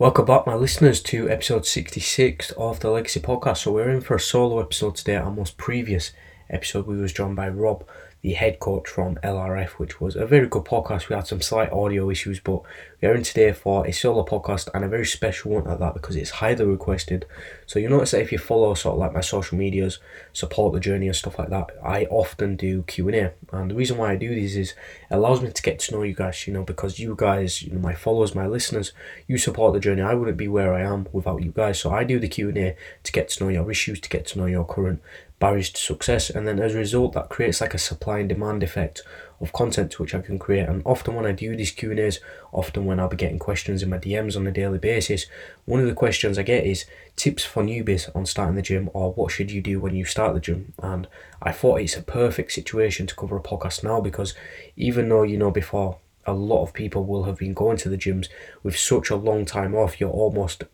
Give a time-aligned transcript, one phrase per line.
[0.00, 3.58] Welcome back, my listeners, to episode 66 of the Legacy Podcast.
[3.58, 5.16] So, we're in for a solo episode today.
[5.16, 6.12] Our most previous
[6.50, 7.84] episode, we was joined by Rob,
[8.22, 11.08] the head coach from LRF, which was a very good podcast.
[11.08, 12.62] We had some slight audio issues, but
[13.00, 15.94] we are in today for a solo podcast and a very special one at that
[15.94, 17.24] because it's highly requested.
[17.64, 20.00] So you'll notice that if you follow sort of like my social medias,
[20.34, 23.32] support the journey and stuff like that, I often do Q and A.
[23.52, 26.02] And the reason why I do these is it allows me to get to know
[26.02, 26.46] you guys.
[26.46, 28.92] You know, because you guys, you know, my followers, my listeners,
[29.28, 30.02] you support the journey.
[30.02, 31.80] I wouldn't be where I am without you guys.
[31.80, 34.26] So I do the Q and A to get to know your issues, to get
[34.26, 35.00] to know your current
[35.40, 38.62] barriers to success and then as a result that creates like a supply and demand
[38.62, 39.02] effect
[39.40, 40.68] of content which I can create.
[40.68, 42.20] And often when I do these Q&As
[42.52, 45.26] often when I'll be getting questions in my DMs on a daily basis
[45.64, 46.84] one of the questions I get is
[47.16, 50.34] tips for newbies on starting the gym or what should you do when you start
[50.34, 50.74] the gym?
[50.82, 51.08] And
[51.40, 54.34] I thought it's a perfect situation to cover a podcast now because
[54.76, 57.96] even though you know before a lot of people will have been going to the
[57.96, 58.28] gyms
[58.62, 60.64] with such a long time off you're almost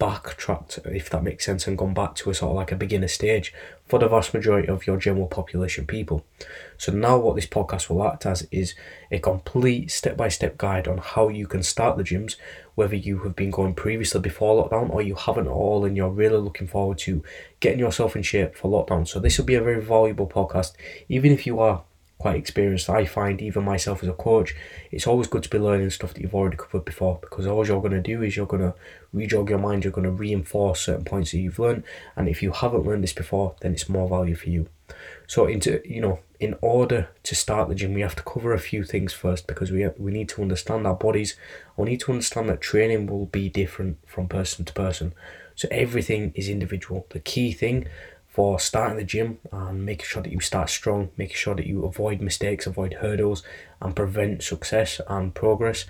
[0.00, 3.06] backtracked, if that makes sense, and gone back to a sort of like a beginner
[3.06, 3.54] stage
[3.86, 6.24] for the vast majority of your general population people.
[6.78, 8.74] So now what this podcast will act as is
[9.12, 12.36] a complete step-by-step guide on how you can start the gyms,
[12.74, 16.08] whether you have been going previously before lockdown or you haven't at all and you're
[16.08, 17.22] really looking forward to
[17.60, 19.06] getting yourself in shape for lockdown.
[19.06, 20.72] So this will be a very valuable podcast,
[21.08, 21.84] even if you are
[22.20, 22.90] quite experienced.
[22.90, 24.54] I find even myself as a coach,
[24.90, 27.80] it's always good to be learning stuff that you've already covered before because all you're
[27.80, 28.74] going to do is you're going to
[29.14, 31.82] rejog your mind, you're going to reinforce certain points that you've learned,
[32.16, 34.68] and if you haven't learned this before, then it's more value for you.
[35.26, 38.58] So into you know, in order to start the gym, we have to cover a
[38.58, 41.36] few things first because we we need to understand our bodies.
[41.78, 45.14] We need to understand that training will be different from person to person.
[45.54, 47.06] So everything is individual.
[47.10, 47.86] The key thing
[48.30, 51.84] for starting the gym and making sure that you start strong, making sure that you
[51.84, 53.42] avoid mistakes, avoid hurdles,
[53.82, 55.84] and prevent success and progress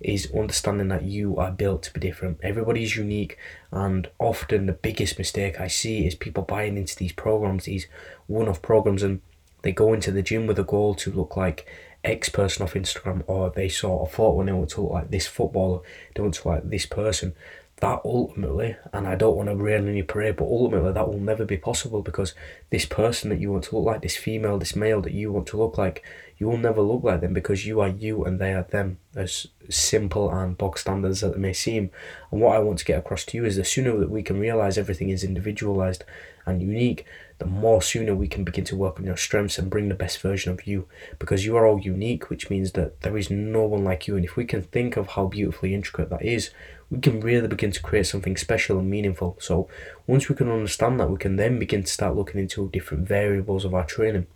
[0.00, 2.38] is understanding that you are built to be different.
[2.42, 3.38] Everybody's unique,
[3.70, 7.86] and often the biggest mistake I see is people buying into these programs, these
[8.26, 9.20] one off programs, and
[9.62, 11.66] they go into the gym with a goal to look like
[12.02, 15.10] X person off Instagram, or they saw a photo and they want to look like
[15.10, 15.80] this footballer,
[16.14, 17.34] they want to look like this person
[17.78, 21.18] that ultimately, and I don't want to rain on your parade, but ultimately that will
[21.18, 22.34] never be possible because
[22.70, 25.48] this person that you want to look like, this female, this male that you want
[25.48, 26.04] to look like,
[26.38, 29.46] you will never look like them because you are you and they are them, as
[29.68, 31.90] simple and bog standards as it may seem.
[32.30, 34.40] And what I want to get across to you is the sooner that we can
[34.40, 36.04] realize everything is individualized
[36.46, 37.06] and unique,
[37.38, 40.20] the more sooner we can begin to work on your strengths and bring the best
[40.20, 40.86] version of you
[41.18, 44.16] because you are all unique, which means that there is no one like you.
[44.16, 46.50] And if we can think of how beautifully intricate that is,
[46.90, 49.36] we can really begin to create something special and meaningful.
[49.40, 49.68] So
[50.06, 53.64] once we can understand that, we can then begin to start looking into different variables
[53.64, 54.26] of our training.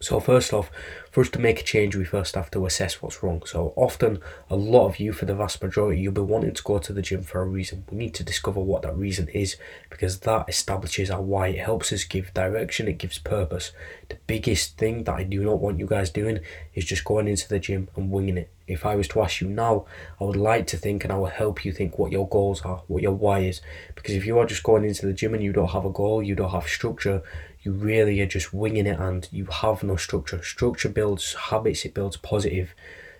[0.00, 0.70] So first off,
[1.10, 3.42] for us to make a change, we first have to assess what's wrong.
[3.44, 6.78] So often, a lot of you, for the vast majority, you'll be wanting to go
[6.78, 7.84] to the gym for a reason.
[7.90, 9.56] We need to discover what that reason is
[9.90, 11.48] because that establishes our why.
[11.48, 12.86] It helps us give direction.
[12.86, 13.72] It gives purpose.
[14.08, 16.40] The biggest thing that I do not want you guys doing
[16.74, 18.50] is just going into the gym and winging it.
[18.68, 19.86] If I was to ask you now,
[20.20, 22.82] I would like to think and I will help you think what your goals are,
[22.86, 23.62] what your why is.
[23.94, 26.22] Because if you are just going into the gym and you don't have a goal,
[26.22, 27.22] you don't have structure,
[27.68, 30.42] you really are just winging it and you have no structure.
[30.42, 32.74] Structure builds habits, it builds positive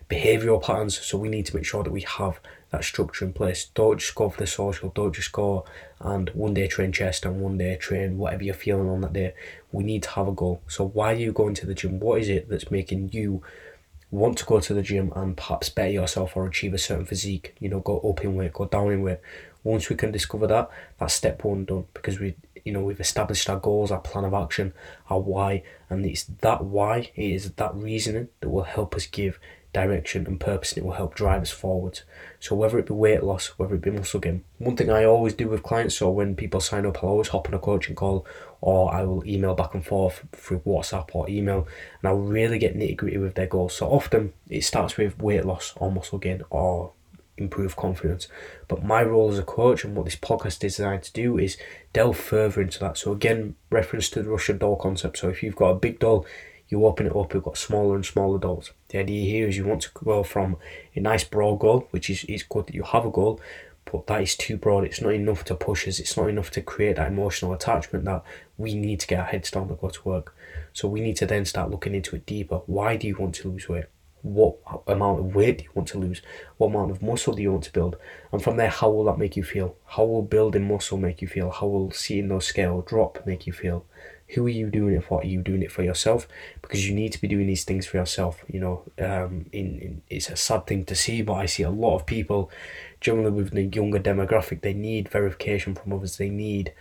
[0.09, 0.99] behavioural patterns.
[0.99, 3.67] So we need to make sure that we have that structure in place.
[3.75, 5.67] Don't just go for the social, don't just go
[6.01, 9.35] and one day train chest and one day train whatever you're feeling on that day.
[9.71, 10.63] We need to have a goal.
[10.67, 12.01] So why are you going to the gym?
[12.01, 13.43] What is it that's making you
[14.11, 17.55] want to go to the gym and perhaps better yourself or achieve a certain physique?
[17.59, 19.19] You know, go up in weight, go down in weight.
[19.63, 22.35] Once we can discover that, that's step one done because we
[22.69, 24.75] you know we've established our goals our plan of action
[25.09, 29.41] our why and it's that why it is that reasoning that will help us give
[29.73, 32.01] direction and purpose and it will help drive us forward.
[32.41, 35.35] So whether it be weight loss whether it be muscle gain one thing i always
[35.35, 38.27] do with clients so when people sign up i'll always hop on a coaching call
[38.61, 41.67] or i will email back and forth through whatsapp or email
[42.01, 43.75] and i'll really get nitty gritty with their goals.
[43.75, 46.93] So often it starts with weight loss or muscle gain or
[47.39, 48.29] improve confidence.
[48.67, 51.57] But my role as a coach and what this podcast is designed to do is
[51.93, 52.99] delve further into that.
[52.99, 55.19] So again, reference to the Russian doll concept.
[55.19, 56.27] So if you've got a big doll,
[56.69, 58.73] you open it up, you've got smaller and smaller dolls.
[58.89, 60.57] The idea here is you want to go from
[60.95, 63.41] a nice broad goal, which is, is good that you have a goal,
[63.91, 64.85] but that is too broad.
[64.85, 65.99] It's not enough to push us.
[65.99, 68.23] It's not enough to create that emotional attachment that
[68.59, 70.35] we need to get our heads down to go to work.
[70.75, 72.61] So we need to then start looking into it deeper.
[72.67, 73.87] Why do you want to lose weight?
[74.23, 74.57] What
[74.87, 76.23] amount of weight do you want to lose,
[76.57, 77.97] what amount of muscle do you want to build,
[78.33, 79.77] and from there, how will that make you feel?
[79.87, 81.51] How will building muscle make you feel?
[81.51, 83.85] How will seeing those scale drop make you feel?
[84.35, 85.23] Who are you doing it for?
[85.23, 86.29] Are you doing it for yourself?
[86.61, 88.45] Because you need to be doing these things for yourself.
[88.47, 91.71] You know, um, in, in it's a sad thing to see, but I see a
[91.71, 92.51] lot of people,
[93.01, 96.19] generally with the younger demographic, they need verification from others.
[96.19, 96.75] They need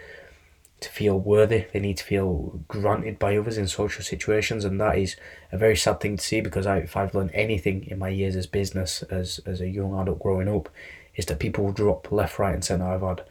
[0.80, 1.66] to feel worthy.
[1.74, 5.16] They need to feel granted by others in social situations, and that is
[5.52, 6.42] a very sad thing to see.
[6.42, 10.00] Because I, if I've learned anything in my years as business, as as a young
[10.00, 10.70] adult growing up,
[11.16, 12.86] is that people drop left, right, and centre.
[12.86, 13.24] I've had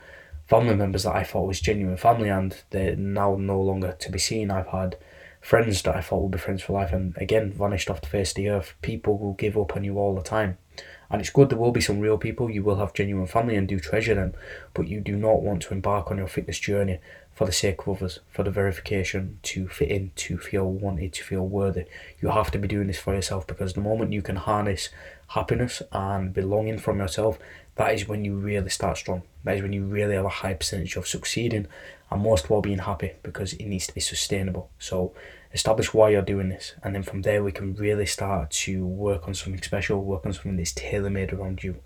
[0.46, 4.18] family members that I thought was genuine family, and they're now no longer to be
[4.18, 4.50] seen.
[4.50, 4.96] I've had
[5.40, 8.30] friends that I thought would be friends for life, and again vanished off the face
[8.30, 8.74] of the earth.
[8.82, 10.58] People will give up on you all the time.
[11.08, 13.68] And it's good there will be some real people, you will have genuine family and
[13.68, 14.34] do treasure them,
[14.74, 16.98] but you do not want to embark on your fitness journey
[17.36, 21.22] for the sake of others, for the verification, to fit in, to feel wanted, to
[21.22, 21.84] feel worthy.
[22.18, 24.88] You have to be doing this for yourself because the moment you can harness
[25.28, 27.38] happiness and belonging from yourself,
[27.74, 29.22] that is when you really start strong.
[29.44, 31.66] That is when you really have a high percentage of succeeding
[32.10, 34.70] and most while being happy because it needs to be sustainable.
[34.78, 35.12] So
[35.52, 39.28] establish why you're doing this, and then from there we can really start to work
[39.28, 41.76] on something special, work on something that's tailor made around you.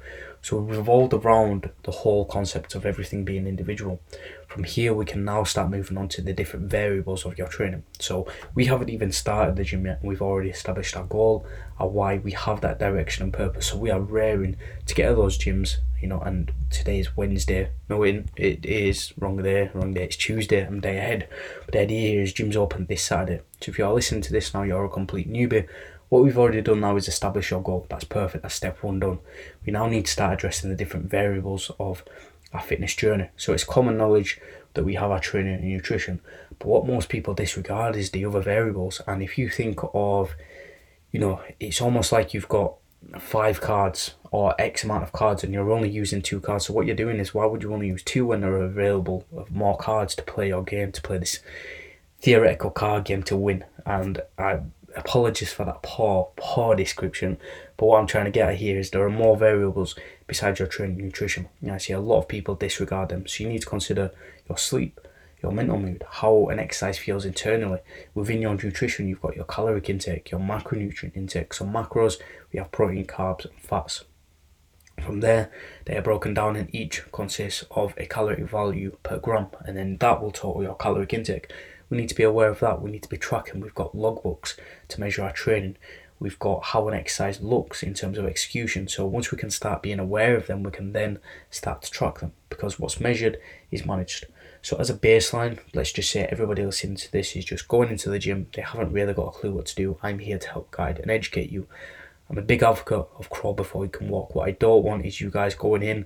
[0.42, 4.00] So we revolved around the whole concept of everything being individual.
[4.48, 7.84] From here, we can now start moving on to the different variables of your training.
[7.98, 10.00] So we haven't even started the gym yet.
[10.02, 11.46] We've already established our goal,
[11.78, 12.18] our why.
[12.18, 13.66] We have that direction and purpose.
[13.66, 14.56] So we are raring
[14.86, 15.76] to get to those gyms.
[16.00, 17.68] You know, and today is Wednesday.
[17.90, 19.70] No, it, is wrong day.
[19.74, 20.04] Wrong day.
[20.04, 20.66] It's Tuesday.
[20.66, 21.28] I'm day ahead.
[21.66, 23.42] But the idea is gyms open this Saturday.
[23.60, 25.68] So if you're listening to this now, you're a complete newbie
[26.10, 27.86] what we've already done now is establish your goal.
[27.88, 28.42] That's perfect.
[28.42, 29.20] That's step one done.
[29.64, 32.04] We now need to start addressing the different variables of
[32.52, 33.28] our fitness journey.
[33.36, 34.40] So it's common knowledge
[34.74, 36.20] that we have our training and nutrition,
[36.58, 39.00] but what most people disregard is the other variables.
[39.06, 40.34] And if you think of,
[41.12, 42.74] you know, it's almost like you've got
[43.18, 46.66] five cards or X amount of cards and you're only using two cards.
[46.66, 49.24] So what you're doing is why would you only use two when there are available
[49.48, 51.38] more cards to play your game, to play this
[52.20, 53.64] theoretical card game to win?
[53.86, 54.60] And I
[54.96, 57.38] apologies for that poor, poor description.
[57.76, 59.94] But what I'm trying to get at here is there are more variables
[60.26, 61.48] besides your training nutrition.
[61.70, 63.26] I see a lot of people disregard them.
[63.26, 64.10] So you need to consider
[64.48, 65.00] your sleep,
[65.42, 67.80] your mental mood, how an exercise feels internally.
[68.14, 71.54] Within your nutrition, you've got your caloric intake, your macronutrient intake.
[71.54, 72.18] So macros,
[72.52, 74.04] we have protein, carbs, and fats.
[75.00, 75.50] From there,
[75.86, 79.96] they are broken down and each consists of a caloric value per gram, and then
[79.98, 81.50] that will total your caloric intake.
[81.88, 82.82] We need to be aware of that.
[82.82, 83.60] We need to be tracking.
[83.60, 84.56] We've got logbooks
[84.90, 85.76] to measure our training.
[86.18, 88.88] We've got how an exercise looks in terms of execution.
[88.88, 91.18] So once we can start being aware of them, we can then
[91.50, 93.38] start to track them because what's measured
[93.70, 94.26] is managed.
[94.62, 98.10] So as a baseline, let's just say everybody listening to this is just going into
[98.10, 98.48] the gym.
[98.54, 99.98] They haven't really got a clue what to do.
[100.02, 101.66] I'm here to help guide and educate you.
[102.28, 104.34] I'm a big advocate of crawl before you can walk.
[104.34, 106.04] What I don't want is you guys going in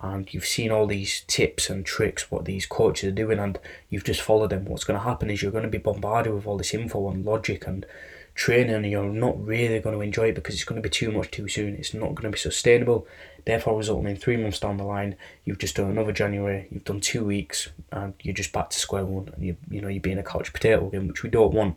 [0.00, 3.58] and you've seen all these tips and tricks what these coaches are doing and
[3.88, 6.46] you've just followed them what's going to happen is you're going to be bombarded with
[6.46, 7.86] all this info and logic and
[8.34, 11.12] training and you're not really going to enjoy it because it's going to be too
[11.12, 11.74] much too soon.
[11.76, 13.06] It's not going to be sustainable.
[13.44, 17.00] Therefore resulting in three months down the line you've just done another january you've done
[17.00, 20.18] two weeks and you're just back to square one and you, you know you're being
[20.18, 21.76] a couch potato again which we don't want.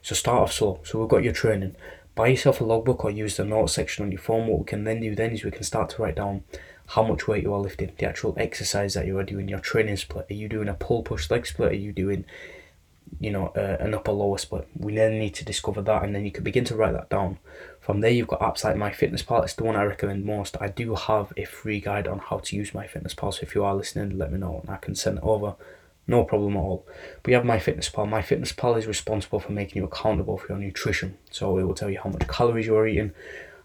[0.00, 0.80] So start off slow.
[0.84, 1.76] So we've got your training.
[2.14, 4.46] Buy yourself a logbook or use the notes section on your phone.
[4.46, 6.44] What we can then do then is we can start to write down
[6.88, 9.96] how much weight you are lifting, the actual exercise that you are doing, your training
[9.96, 10.26] split.
[10.28, 11.72] Are you doing a pull push leg split?
[11.72, 12.24] Are you doing,
[13.20, 14.68] you know, uh, an upper lower split?
[14.76, 17.38] We then need to discover that, and then you can begin to write that down.
[17.80, 19.44] From there, you've got apps like MyFitnessPal.
[19.44, 20.56] It's the one I recommend most.
[20.60, 23.34] I do have a free guide on how to use MyFitnessPal.
[23.34, 25.54] So if you are listening, let me know, and I can send it over.
[26.06, 26.86] No problem at all.
[27.26, 28.08] You have MyFitnessPal.
[28.08, 31.16] MyFitnessPal is responsible for making you accountable for your nutrition.
[31.30, 33.12] So it will tell you how much calories you are eating,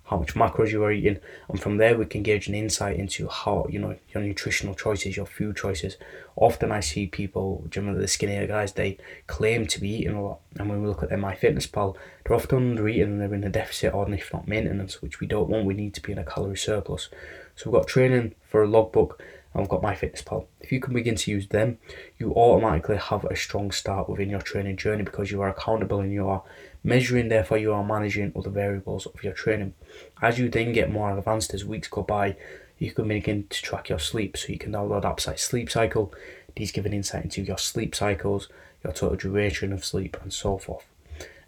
[0.07, 3.27] how much macros you are eating, and from there we can gauge an insight into
[3.27, 5.97] how you know your nutritional choices, your food choices.
[6.35, 8.97] Often I see people, generally the skinnier guys, they
[9.27, 12.71] claim to be eating a lot, and when we look at their MyFitnessPal, they're often
[12.71, 15.65] under eating and they're in a deficit or if not maintenance, which we don't want.
[15.65, 17.09] We need to be in a calorie surplus.
[17.55, 19.21] So we've got training for a logbook
[19.55, 20.45] we've got MyFitnessPal.
[20.61, 21.79] If you can begin to use them,
[22.19, 26.11] you automatically have a strong start within your training journey because you are accountable and
[26.11, 26.43] you are
[26.83, 29.73] measuring, therefore, you are managing other variables of your training.
[30.21, 32.35] As you then get more advanced as weeks go by,
[32.77, 34.37] you can begin to track your sleep.
[34.37, 36.13] So you can download apps like Sleep Cycle.
[36.55, 38.49] These give an insight into your sleep cycles,
[38.83, 40.85] your total duration of sleep, and so forth.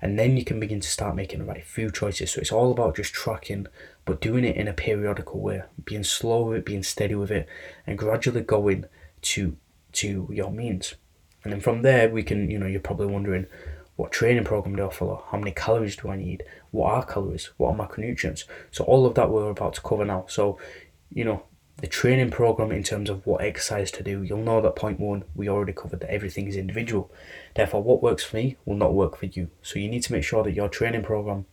[0.02, 2.32] And then you can begin to start making the right food choices.
[2.32, 3.68] So it's all about just tracking,
[4.10, 7.48] but doing it in a periodical way, being slow with it, being steady with it,
[7.88, 8.86] and gradually going
[9.22, 9.56] to
[9.92, 10.96] to your means.
[11.44, 13.48] And then from there, we can, you know, you're probably wondering,
[13.96, 15.24] what training program do I follow?
[15.32, 16.44] How many calories do I need?
[16.72, 18.46] what are calories, what are macronutrients.
[18.72, 20.26] So all of that we're about to cover now.
[20.28, 20.60] So,
[21.12, 21.44] you know,
[21.78, 25.24] the training program in terms of what exercise to do, you'll know that point one,
[25.36, 27.12] we already covered that everything is individual.
[27.56, 29.50] Therefore, what works for me will not work for you.
[29.62, 31.46] So you need to make sure that your training program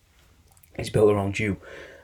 [0.78, 1.58] is built around you.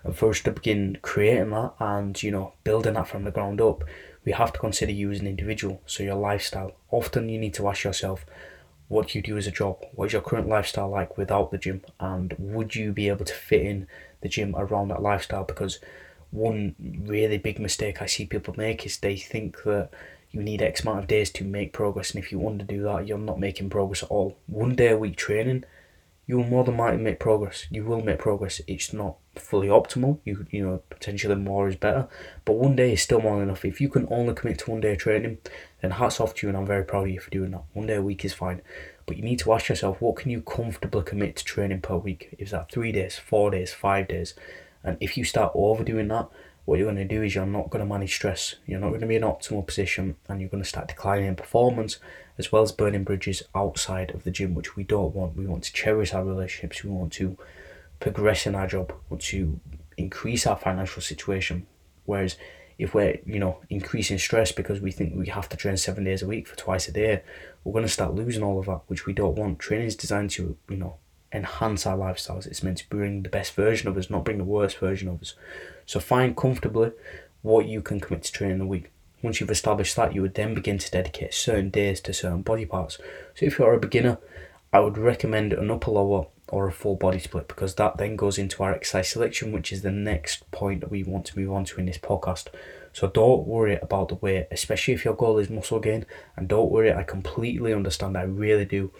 [0.04, 3.60] And for us to begin creating that and, you know, building that from the ground
[3.60, 3.84] up,
[4.24, 5.80] we have to consider you as an individual.
[5.86, 6.72] So your lifestyle.
[6.90, 8.24] Often you need to ask yourself,
[8.88, 9.84] what do you do as a job?
[9.94, 11.82] What is your current lifestyle like without the gym?
[11.98, 13.86] And would you be able to fit in
[14.20, 15.44] the gym around that lifestyle?
[15.44, 15.78] Because
[16.30, 19.90] one really big mistake I see people make is they think that
[20.30, 22.82] you need X amount of days to make progress, and if you want to do
[22.84, 24.38] that, you're not making progress at all.
[24.46, 25.64] One day a week training,
[26.26, 27.66] you will more than likely make progress.
[27.70, 28.60] You will make progress.
[28.66, 30.18] It's not fully optimal.
[30.24, 32.08] You you know potentially more is better,
[32.44, 33.64] but one day is still more than enough.
[33.64, 35.38] If you can only commit to one day of training,
[35.80, 37.64] then hats off to you, and I'm very proud of you for doing that.
[37.72, 38.62] One day a week is fine,
[39.06, 42.34] but you need to ask yourself what can you comfortably commit to training per week.
[42.38, 44.34] Is that three days, four days, five days?
[44.84, 46.28] And if you start overdoing that,
[46.64, 48.56] what you're going to do is you're not going to manage stress.
[48.66, 51.26] You're not going to be in an optimal position, and you're going to start declining
[51.26, 51.98] in performance,
[52.42, 55.36] as well as burning bridges outside of the gym, which we don't want.
[55.36, 56.82] We want to cherish our relationships.
[56.82, 57.36] We want to
[58.00, 58.92] progress in our job.
[59.08, 59.60] Want to
[59.96, 61.66] increase our financial situation.
[62.04, 62.36] Whereas
[62.78, 66.22] if we're you know increasing stress because we think we have to train seven days
[66.22, 67.22] a week for twice a day,
[67.62, 69.60] we're going to start losing all of that, which we don't want.
[69.60, 70.96] Training is designed to you know
[71.32, 72.46] enhance our lifestyles.
[72.46, 75.22] It's meant to bring the best version of us, not bring the worst version of
[75.22, 75.34] us.
[75.86, 76.90] So find comfortably
[77.42, 78.91] what you can commit to training a week.
[79.22, 82.66] Once you've established that, you would then begin to dedicate certain days to certain body
[82.66, 82.98] parts.
[83.34, 84.18] So if you're a beginner,
[84.72, 88.36] I would recommend an upper lower or a full body split because that then goes
[88.36, 91.64] into our exercise selection, which is the next point that we want to move on
[91.66, 92.48] to in this podcast.
[92.92, 96.04] So don't worry about the weight, especially if your goal is muscle gain.
[96.36, 98.18] And don't worry, I completely understand.
[98.18, 98.92] I really do.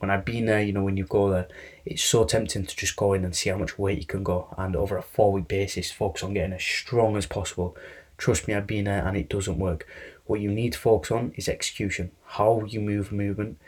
[0.00, 1.48] When I've been there, you know, when you go there,
[1.84, 4.54] it's so tempting to just go in and see how much weight you can go,
[4.56, 7.76] and over a four week basis, focus on getting as strong as possible.
[8.18, 9.86] Trust me, I've been there and it doesn't work.
[10.26, 12.10] What you need to focus on is execution.
[12.26, 13.58] How you move movement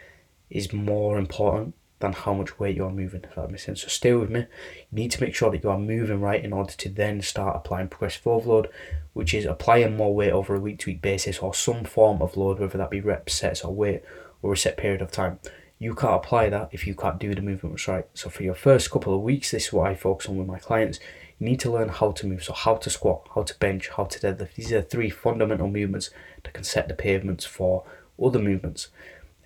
[0.51, 3.83] is more important than how much weight you're moving, if that makes sense.
[3.83, 4.41] So stay with me.
[4.41, 4.47] You
[4.91, 7.89] need to make sure that you are moving right in order to then start applying
[7.89, 8.69] progressive overload,
[9.13, 12.37] which is applying more weight over a week to week basis or some form of
[12.37, 14.03] load, whether that be reps, sets, or weight,
[14.43, 15.39] or a set period of time.
[15.79, 18.07] You can't apply that if you can't do the movements right.
[18.15, 20.59] So for your first couple of weeks, this is what I focus on with my
[20.59, 21.01] clients.
[21.41, 22.45] Need to learn how to move.
[22.45, 24.55] So how to squat, how to bench, how to deadlift.
[24.55, 26.11] These are three fundamental movements
[26.45, 27.85] that can set the pavements for
[28.23, 28.89] other movements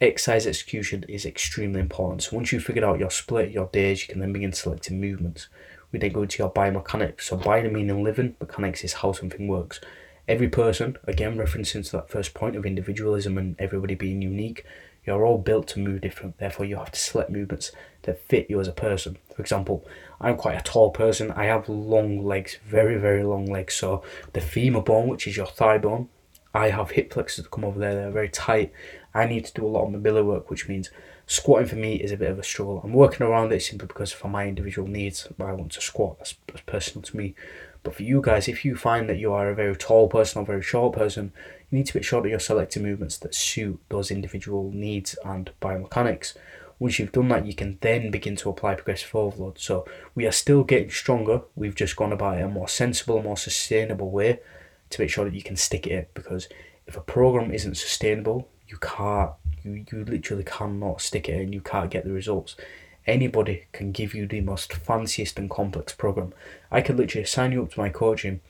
[0.00, 2.22] exercise execution is extremely important.
[2.22, 5.48] So once you've figured out your split, your days, you can then begin selecting movements.
[5.92, 7.22] We then go into your biomechanics.
[7.22, 9.80] So bio meaning living, mechanics is how something works.
[10.26, 14.64] Every person, again referencing to that first point of individualism and everybody being unique,
[15.06, 16.38] you're all built to move different.
[16.38, 19.18] Therefore, you have to select movements that fit you as a person.
[19.34, 19.86] For example,
[20.20, 21.30] I'm quite a tall person.
[21.32, 23.74] I have long legs, very, very long legs.
[23.74, 26.08] So the femur bone, which is your thigh bone,
[26.54, 27.94] I have hip flexors that come over there.
[27.94, 28.72] They're very tight.
[29.12, 30.90] I need to do a lot of mobility work, which means
[31.26, 32.80] squatting for me is a bit of a struggle.
[32.82, 36.18] I'm working around it simply because for my individual needs, I want to squat.
[36.18, 37.34] That's, that's personal to me.
[37.82, 40.46] But for you guys, if you find that you are a very tall person or
[40.46, 41.32] very short person,
[41.74, 45.50] you need to make sure that you're selecting movements that suit those individual needs and
[45.60, 46.36] biomechanics.
[46.78, 49.58] Once you've done that, you can then begin to apply progressive overload.
[49.58, 51.42] So we are still getting stronger.
[51.56, 54.38] We've just gone about it a more sensible, more sustainable way
[54.90, 56.48] to make sure that you can stick it because
[56.86, 59.32] if a program isn't sustainable, you can't
[59.64, 62.54] you, you literally cannot stick it in, you can't get the results.
[63.04, 66.34] Anybody can give you the most fanciest and complex program.
[66.70, 68.42] I could literally sign you up to my coaching,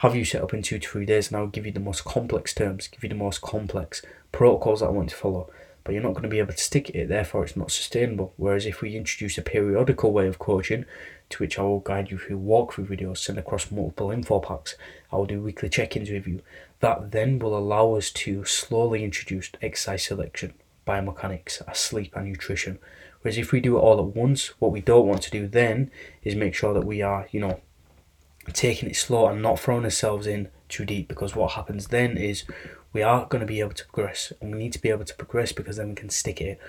[0.00, 2.04] have you set up in two to three days, and I'll give you the most
[2.04, 5.50] complex terms, give you the most complex protocols that I want to follow.
[5.84, 8.34] But you're not going to be able to stick it, therefore it's not sustainable.
[8.36, 10.84] Whereas if we introduce a periodical way of coaching,
[11.30, 14.74] to which I will guide you through walkthrough videos, send across multiple info packs.
[15.12, 16.42] I will do weekly check-ins with you.
[16.80, 20.54] That then will allow us to slowly introduce exercise selection,
[20.86, 22.78] biomechanics, sleep and nutrition.
[23.22, 25.90] Whereas if we do it all at once, what we don't want to do then
[26.22, 27.60] is make sure that we are, you know,
[28.52, 32.44] taking it slow and not throwing ourselves in too deep because what happens then is
[32.92, 35.14] we are going to be able to progress and we need to be able to
[35.14, 36.60] progress because then we can stick it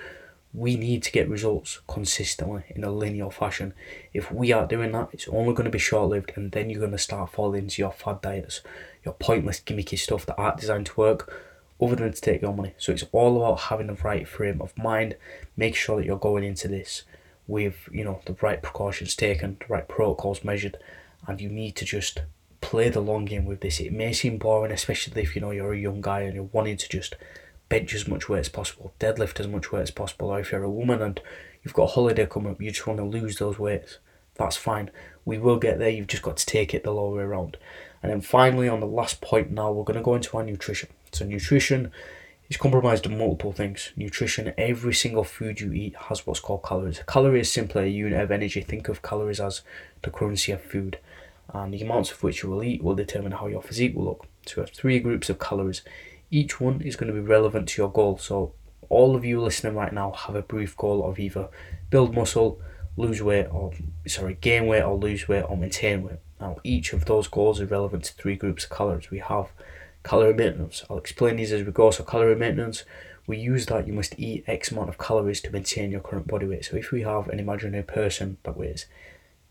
[0.54, 3.74] we need to get results consistently in a linear fashion.
[4.14, 6.80] If we aren't doing that, it's only going to be short lived, and then you're
[6.80, 8.62] going to start falling into your fad diets,
[9.04, 11.32] your pointless gimmicky stuff that aren't designed to work,
[11.80, 12.74] other than to take your money.
[12.78, 15.16] So it's all about having the right frame of mind.
[15.56, 17.02] Make sure that you're going into this
[17.46, 20.78] with you know the right precautions taken, the right protocols measured,
[21.26, 22.22] and you need to just
[22.60, 23.80] play the long game with this.
[23.80, 26.76] It may seem boring, especially if you know you're a young guy and you're wanting
[26.76, 27.14] to just
[27.68, 30.62] bench as much weight as possible, deadlift as much weight as possible, or if you're
[30.62, 31.20] a woman and
[31.62, 33.98] you've got a holiday coming up, you just want to lose those weights,
[34.34, 34.90] That's fine.
[35.24, 35.90] We will get there.
[35.90, 37.58] You've just got to take it the long way around.
[38.02, 40.88] And then finally, on the last point now, we're going to go into our nutrition.
[41.12, 41.90] So, nutrition
[42.48, 43.92] is compromised of multiple things.
[43.96, 47.00] Nutrition, every single food you eat has what's called calories.
[47.00, 48.62] A calorie is simply a unit of energy.
[48.62, 49.62] Think of calories as
[50.02, 50.98] the currency of food.
[51.52, 54.26] And the amounts of which you will eat will determine how your physique will look.
[54.46, 55.82] So, we have three groups of calories.
[56.30, 58.18] Each one is going to be relevant to your goal.
[58.18, 58.52] So,
[58.88, 61.48] all of you listening right now have a brief goal of either
[61.90, 62.60] build muscle,
[62.96, 63.72] lose weight, or
[64.06, 66.18] sorry, gain weight or lose weight or maintain weight.
[66.40, 69.10] Now, each of those goals is relevant to three groups of calories.
[69.10, 69.48] We have
[70.04, 70.84] calorie maintenance.
[70.88, 71.90] I'll explain these as we go.
[71.90, 72.84] So, calorie maintenance,
[73.26, 76.46] we use that you must eat X amount of calories to maintain your current body
[76.46, 76.64] weight.
[76.64, 78.86] So, if we have an imaginary person that weighs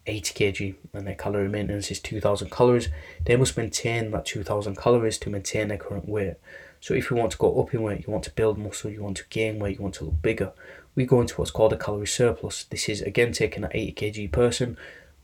[0.08, 2.90] 80 kg and their calorie maintenance is 2000 calories,
[3.26, 6.36] they must maintain that 2000 calories to maintain their current weight.
[6.80, 9.04] So if you want to go up in weight, you want to build muscle, you
[9.04, 10.54] want to gain weight, you want to look bigger,
[10.96, 12.64] we go into what's called a calorie surplus.
[12.64, 14.78] This is again taking an 80 kg person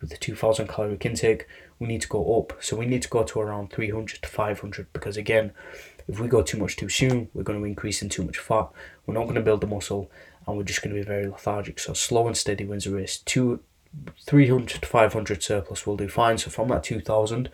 [0.04, 1.48] with the 2000 calorie intake,
[1.80, 2.62] we need to go up.
[2.62, 5.54] So we need to go to around 300 to 500 because again,
[6.08, 8.68] if we go too much too soon, we're going to increase in too much fat.
[9.06, 10.12] We're not going to build the muscle
[10.46, 11.80] and we're just going to be very lethargic.
[11.80, 13.20] So slow and steady wins the race.
[13.20, 13.62] Two,
[14.22, 16.38] 300 to 500 surplus will do fine.
[16.38, 17.50] So from that 2000,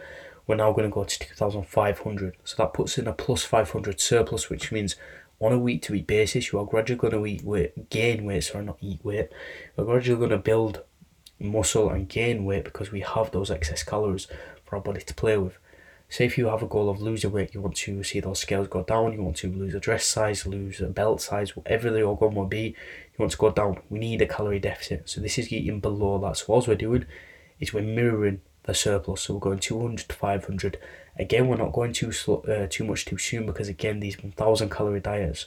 [0.47, 2.37] we're now going to go to 2500.
[2.43, 4.95] So that puts in a plus 500 surplus, which means
[5.39, 8.43] on a week to week basis, you are gradually going to eat weight, gain weight,
[8.43, 9.29] sorry, not eat weight.
[9.75, 10.83] We're gradually going to build
[11.39, 14.27] muscle and gain weight because we have those excess calories
[14.65, 15.57] for our body to play with.
[16.09, 18.67] Say if you have a goal of losing weight, you want to see those scales
[18.67, 21.99] go down, you want to lose a dress size, lose a belt size, whatever the
[22.01, 23.79] goal will be, you want to go down.
[23.89, 25.07] We need a calorie deficit.
[25.07, 26.37] So this is eating below that.
[26.37, 27.05] So all we're doing
[27.59, 29.21] is we're mirroring the surplus.
[29.21, 30.79] So we're going 200 to 500.
[31.19, 34.71] Again, we're not going too slow, uh, too much too soon because again, these 1,000
[34.71, 35.45] calorie diets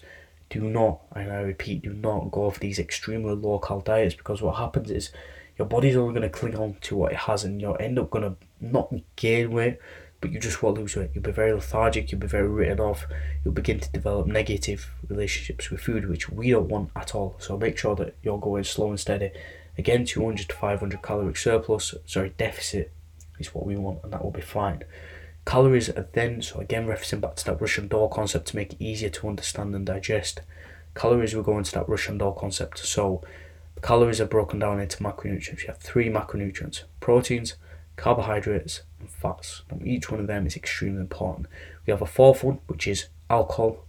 [0.48, 4.42] do not, and I repeat, do not go for these extremely low cal diets because
[4.42, 5.10] what happens is
[5.58, 8.10] your body's only going to cling on to what it has and you'll end up
[8.10, 9.78] going to not gain weight,
[10.22, 11.10] but you just won't lose weight.
[11.12, 13.06] You'll be very lethargic, you'll be very written off,
[13.44, 17.36] you'll begin to develop negative relationships with food, which we don't want at all.
[17.40, 19.32] So make sure that you're going slow and steady.
[19.76, 22.92] Again, 200 to 500 caloric surplus, sorry, deficit
[23.40, 24.84] is what we want, and that will be fine.
[25.44, 28.82] Calories are then, so again, referencing back to that Russian doll concept to make it
[28.82, 30.40] easier to understand and digest.
[30.94, 32.78] Calories will go into that Russian doll concept.
[32.78, 33.22] So,
[33.82, 35.62] calories are broken down into macronutrients.
[35.62, 37.56] You have three macronutrients proteins,
[37.96, 39.62] carbohydrates, and fats.
[39.84, 41.46] Each one of them is extremely important.
[41.86, 43.84] We have a fourth one, which is alcohol,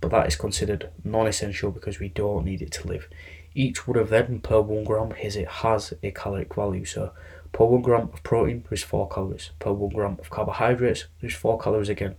[0.00, 3.08] but that is considered non essential because we don't need it to live.
[3.54, 6.84] Each one of them per one gram has, it has a caloric value.
[6.84, 7.12] So,
[7.56, 9.50] Per 1 gram of protein, there is 4 calories.
[9.58, 12.16] Per 1 gram of carbohydrates, there is 4 calories again.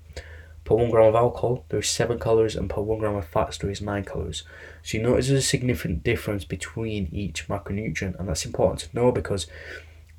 [0.65, 3.60] Per 1 gram of alcohol, there is 7 calories, and per 1 gram of fats,
[3.60, 4.41] there is 9 calories.
[4.82, 9.12] So you notice there's a significant difference between each macronutrient, and that's important to know
[9.12, 9.45] because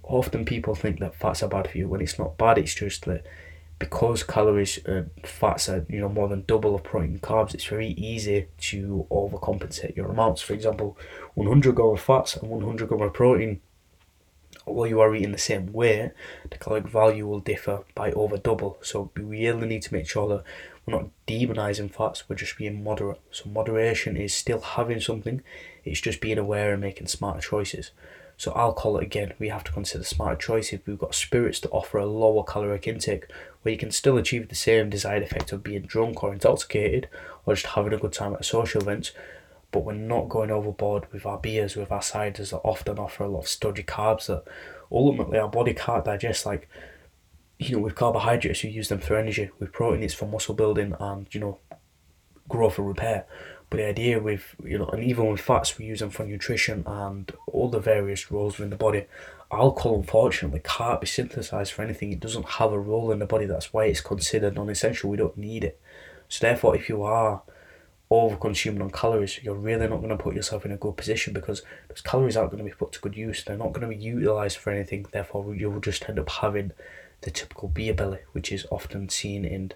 [0.08, 3.04] often people think that fats are bad for you when it's not bad, it's just
[3.04, 3.24] that
[3.78, 7.64] because calories and fats are you know more than double of protein and carbs, it's
[7.64, 10.42] very easy to overcompensate your amounts.
[10.42, 10.98] For example,
[11.34, 13.60] 100 gram of fats and 100 gram of protein
[14.68, 16.12] although you are eating the same weight,
[16.50, 18.78] the caloric value will differ by over double.
[18.82, 20.44] So we really need to make sure that
[20.84, 23.20] we're not demonizing fats, we're just being moderate.
[23.30, 25.42] So moderation is still having something,
[25.84, 27.90] it's just being aware and making smarter choices.
[28.38, 30.80] So alcohol again, we have to consider smarter choices.
[30.86, 33.26] We've got spirits to offer a lower caloric intake
[33.60, 37.08] where you can still achieve the same desired effect of being drunk or intoxicated
[37.44, 39.12] or just having a good time at a social event
[39.70, 43.28] but we're not going overboard with our beers, with our ciders that often offer a
[43.28, 44.44] lot of stodgy carbs that
[44.90, 46.46] ultimately our body can't digest.
[46.46, 46.68] Like,
[47.58, 49.50] you know, with carbohydrates, you use them for energy.
[49.58, 51.58] With protein, it's for muscle building and, you know,
[52.48, 53.26] growth and repair.
[53.70, 56.84] But the idea with, you know, and even with fats, we use them for nutrition
[56.86, 59.04] and all the various roles within the body.
[59.52, 62.12] Alcohol, unfortunately, can't be synthesized for anything.
[62.12, 63.46] It doesn't have a role in the body.
[63.46, 65.10] That's why it's considered non essential.
[65.10, 65.80] We don't need it.
[66.28, 67.42] So, therefore, if you are
[68.10, 71.34] over consuming on calories, you're really not going to put yourself in a good position
[71.34, 73.44] because those calories aren't going to be put to good use.
[73.44, 75.06] They're not going to be utilized for anything.
[75.10, 76.72] Therefore, you will just end up having
[77.20, 79.72] the typical beer belly, which is often seen in,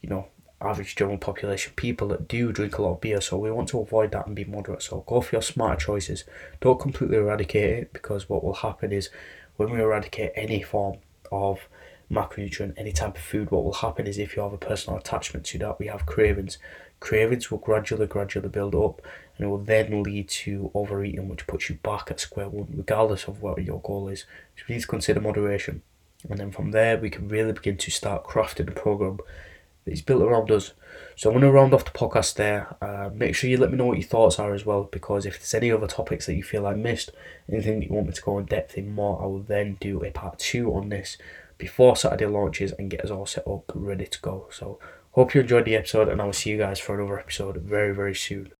[0.00, 0.28] you know,
[0.66, 3.20] average general population people that do drink a lot of beer.
[3.20, 4.82] So we want to avoid that and be moderate.
[4.82, 6.24] So go for your smarter choices.
[6.60, 9.10] Don't completely eradicate it because what will happen is
[9.56, 10.98] when we eradicate any form
[11.30, 11.68] of
[12.10, 15.46] macronutrient, any type of food, what will happen is if you have a personal attachment
[15.46, 16.58] to that, we have cravings.
[17.00, 19.00] Cravings will gradually, gradually build up
[19.36, 23.26] and it will then lead to overeating, which puts you back at square one, regardless
[23.26, 24.24] of what your goal is.
[24.56, 25.82] So please consider moderation.
[26.28, 29.18] And then from there, we can really begin to start crafting a program
[29.84, 30.72] he's built around us.
[31.16, 32.76] So I'm going to round off the podcast there.
[32.80, 35.38] Uh, make sure you let me know what your thoughts are as well, because if
[35.38, 37.10] there's any other topics that you feel I missed,
[37.50, 40.02] anything that you want me to go in depth in more, I will then do
[40.04, 41.18] a part two on this
[41.58, 44.48] before Saturday launches and get us all set up, ready to go.
[44.50, 44.78] So
[45.12, 47.94] hope you enjoyed the episode, and I will see you guys for another episode very,
[47.94, 48.52] very soon.